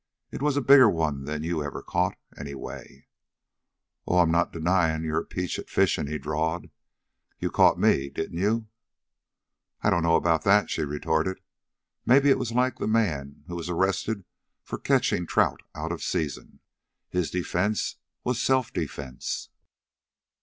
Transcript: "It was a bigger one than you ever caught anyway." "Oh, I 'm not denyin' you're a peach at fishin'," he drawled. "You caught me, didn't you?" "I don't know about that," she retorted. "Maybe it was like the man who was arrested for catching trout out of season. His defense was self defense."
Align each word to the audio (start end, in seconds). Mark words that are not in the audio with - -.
"It 0.31 0.41
was 0.41 0.57
a 0.57 0.63
bigger 0.63 0.89
one 0.89 1.25
than 1.25 1.43
you 1.43 1.61
ever 1.63 1.83
caught 1.83 2.15
anyway." 2.35 3.05
"Oh, 4.07 4.17
I 4.17 4.23
'm 4.23 4.31
not 4.31 4.51
denyin' 4.51 5.03
you're 5.03 5.19
a 5.19 5.23
peach 5.23 5.59
at 5.59 5.69
fishin'," 5.69 6.07
he 6.07 6.17
drawled. 6.17 6.71
"You 7.37 7.51
caught 7.51 7.77
me, 7.77 8.09
didn't 8.09 8.39
you?" 8.39 8.65
"I 9.83 9.91
don't 9.91 10.01
know 10.01 10.15
about 10.15 10.43
that," 10.43 10.71
she 10.71 10.81
retorted. 10.81 11.39
"Maybe 12.03 12.29
it 12.31 12.39
was 12.39 12.51
like 12.51 12.79
the 12.79 12.87
man 12.87 13.43
who 13.45 13.53
was 13.55 13.69
arrested 13.69 14.25
for 14.63 14.79
catching 14.79 15.27
trout 15.27 15.61
out 15.75 15.91
of 15.91 16.01
season. 16.01 16.61
His 17.11 17.29
defense 17.29 17.97
was 18.23 18.41
self 18.41 18.73
defense." 18.73 19.49